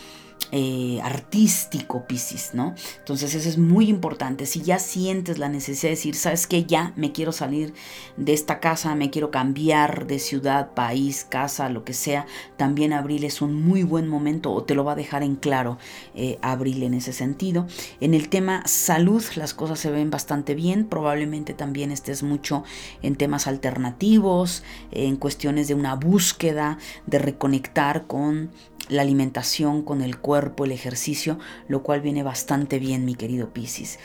[0.51, 2.73] eh, artístico, Piscis, ¿no?
[2.97, 4.45] Entonces eso es muy importante.
[4.45, 6.65] Si ya sientes la necesidad de decir, ¿sabes qué?
[6.65, 7.73] Ya me quiero salir
[8.17, 12.25] de esta casa, me quiero cambiar de ciudad, país, casa, lo que sea,
[12.57, 15.77] también abril es un muy buen momento o te lo va a dejar en claro
[16.15, 17.67] eh, abril en ese sentido.
[17.99, 20.85] En el tema salud, las cosas se ven bastante bien.
[20.85, 22.63] Probablemente también estés mucho
[23.01, 28.49] en temas alternativos, en cuestiones de una búsqueda, de reconectar con
[28.89, 33.99] la alimentación con el cuerpo, el ejercicio, lo cual viene bastante bien, mi querido Piscis.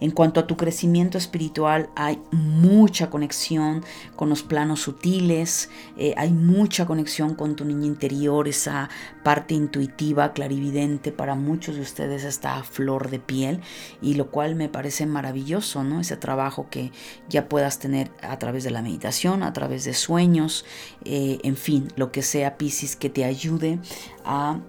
[0.00, 3.84] En cuanto a tu crecimiento espiritual, hay mucha conexión
[4.16, 8.88] con los planos sutiles, eh, hay mucha conexión con tu niña interior, esa
[9.24, 13.60] parte intuitiva, clarividente, para muchos de ustedes está a flor de piel,
[14.00, 16.00] y lo cual me parece maravilloso, ¿no?
[16.00, 16.92] Ese trabajo que
[17.28, 20.64] ya puedas tener a través de la meditación, a través de sueños,
[21.04, 23.78] eh, en fin, lo que sea Piscis que te ayude
[24.24, 24.60] a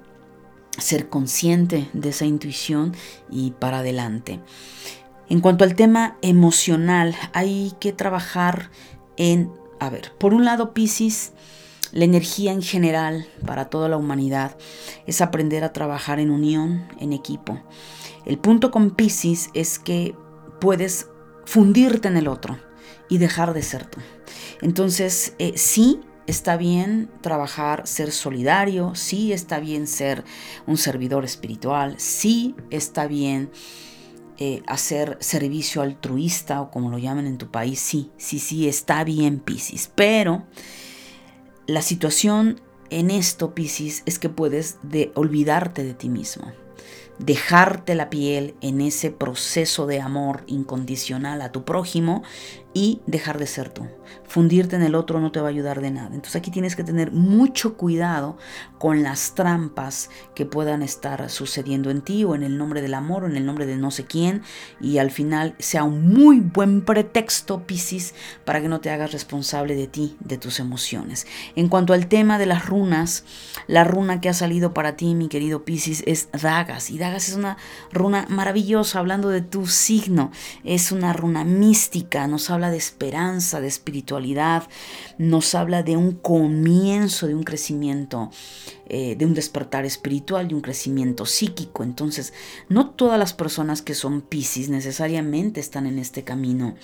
[0.78, 2.96] ser consciente de esa intuición
[3.30, 4.40] y para adelante.
[5.30, 8.72] En cuanto al tema emocional, hay que trabajar
[9.18, 11.34] en, a ver, por un lado Pisces,
[11.92, 14.56] la energía en general para toda la humanidad
[15.08, 17.62] es aprender a trabajar en unión, en equipo.
[18.26, 20.16] El punto con Pisces es que
[20.62, 21.08] puedes
[21.46, 22.60] fundirte en el otro
[23.10, 24.00] y dejar de ser tú.
[24.62, 26.00] Entonces, eh, sí,
[26.30, 30.24] está bien trabajar, ser solidario, sí está bien ser
[30.68, 33.50] un servidor espiritual, sí está bien
[34.38, 39.04] eh, hacer servicio altruista o como lo llaman en tu país, sí, sí, sí, está
[39.04, 39.92] bien, Piscis.
[39.96, 40.46] Pero
[41.68, 46.52] la situación en esto, Piscis, es que puedes de olvidarte de ti mismo
[47.20, 52.24] dejarte la piel en ese proceso de amor incondicional a tu prójimo
[52.74, 53.88] y dejar de ser tú.
[54.28, 56.08] Fundirte en el otro no te va a ayudar de nada.
[56.08, 58.38] Entonces aquí tienes que tener mucho cuidado
[58.78, 63.24] con las trampas que puedan estar sucediendo en ti o en el nombre del amor
[63.24, 64.44] o en el nombre de no sé quién
[64.80, 68.14] y al final sea un muy buen pretexto, Piscis,
[68.46, 71.26] para que no te hagas responsable de ti, de tus emociones.
[71.56, 73.26] En cuanto al tema de las runas,
[73.68, 76.90] la runa que ha salido para ti, mi querido Piscis, es Dagas.
[76.90, 77.58] Y Dagas es una
[77.92, 80.32] runa maravillosa, hablando de tu signo.
[80.64, 84.64] Es una runa mística, nos habla de esperanza, de espiritualidad,
[85.18, 88.32] nos habla de un comienzo, de un crecimiento,
[88.88, 91.84] eh, de un despertar espiritual, de un crecimiento psíquico.
[91.84, 92.34] Entonces,
[92.68, 96.76] no todas las personas que son Pisces necesariamente están en este camino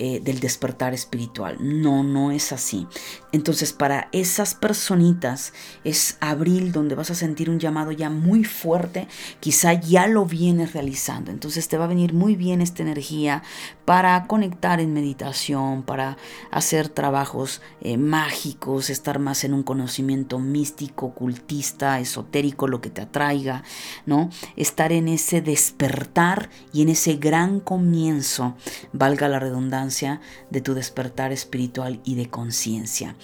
[0.00, 1.56] eh, del despertar espiritual.
[1.58, 2.86] No, no es así.
[3.30, 5.52] Entonces para esas personitas
[5.84, 9.06] es abril donde vas a sentir un llamado ya muy fuerte,
[9.40, 11.30] quizá ya lo vienes realizando.
[11.30, 13.42] Entonces te va a venir muy bien esta energía
[13.84, 16.16] para conectar en meditación, para
[16.50, 23.02] hacer trabajos eh, mágicos, estar más en un conocimiento místico, ocultista, esotérico, lo que te
[23.02, 23.62] atraiga,
[24.06, 24.30] ¿no?
[24.56, 28.56] Estar en ese despertar y en ese gran comienzo,
[28.92, 30.20] valga la redundancia
[30.50, 33.16] de tu despertar espiritual y de conciencia.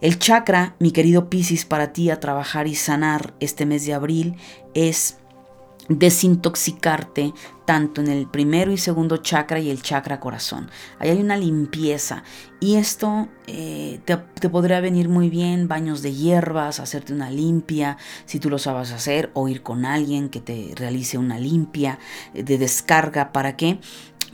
[0.00, 4.36] El chakra, mi querido Piscis, para ti a trabajar y sanar este mes de abril
[4.72, 5.18] es
[5.90, 7.34] desintoxicarte
[7.64, 10.70] tanto en el primero y segundo chakra y el chakra corazón.
[10.98, 12.22] Ahí hay una limpieza
[12.60, 17.96] y esto eh, te, te, podría venir muy bien, baños de hierbas, hacerte una limpia,
[18.24, 21.98] si tú lo sabes hacer, o ir con alguien que te realice una limpia
[22.34, 23.32] eh, de descarga.
[23.32, 23.78] ¿Para qué?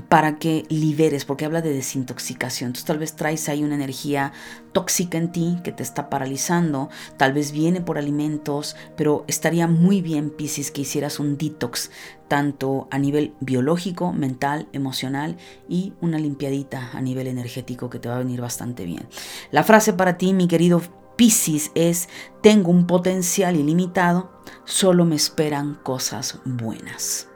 [0.08, 2.68] Para que liberes, porque habla de desintoxicación.
[2.68, 4.32] Entonces tal vez traes ahí una energía
[4.72, 10.02] tóxica en ti que te está paralizando, tal vez viene por alimentos, pero estaría muy
[10.02, 11.90] bien, Piscis, que hicieras un detox,
[12.28, 15.36] tanto a nivel biológico, mental, emocional
[15.68, 19.08] y una limpiadita a nivel energético que te va a venir bastante bien.
[19.50, 20.82] La frase para ti, mi querido
[21.16, 22.08] Piscis, es,
[22.42, 24.30] tengo un potencial ilimitado,
[24.64, 27.28] solo me esperan cosas buenas.